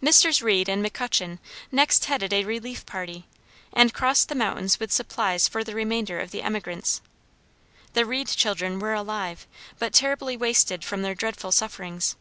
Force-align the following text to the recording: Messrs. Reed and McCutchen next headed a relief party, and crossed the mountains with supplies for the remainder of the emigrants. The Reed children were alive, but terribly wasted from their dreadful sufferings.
Messrs. 0.00 0.40
Reed 0.40 0.70
and 0.70 0.82
McCutchen 0.82 1.38
next 1.70 2.06
headed 2.06 2.32
a 2.32 2.44
relief 2.46 2.86
party, 2.86 3.26
and 3.74 3.92
crossed 3.92 4.30
the 4.30 4.34
mountains 4.34 4.80
with 4.80 4.90
supplies 4.90 5.48
for 5.48 5.62
the 5.62 5.74
remainder 5.74 6.18
of 6.18 6.30
the 6.30 6.40
emigrants. 6.40 7.02
The 7.92 8.06
Reed 8.06 8.28
children 8.28 8.78
were 8.78 8.94
alive, 8.94 9.46
but 9.78 9.92
terribly 9.92 10.34
wasted 10.34 10.82
from 10.82 11.02
their 11.02 11.14
dreadful 11.14 11.52
sufferings. 11.52 12.16